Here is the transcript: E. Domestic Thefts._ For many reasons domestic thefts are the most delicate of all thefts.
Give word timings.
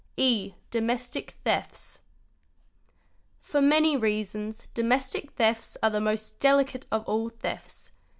E. 0.17 0.55
Domestic 0.71 1.35
Thefts._ 1.45 1.99
For 3.39 3.61
many 3.61 3.95
reasons 3.95 4.67
domestic 4.73 5.33
thefts 5.33 5.77
are 5.83 5.91
the 5.91 6.01
most 6.01 6.39
delicate 6.39 6.87
of 6.91 7.07
all 7.07 7.29
thefts. 7.29 7.91